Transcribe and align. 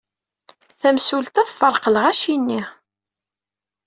Tamsulta 0.79 1.41
tefreq 1.49 1.85
lɣaci-nni. 1.93 2.61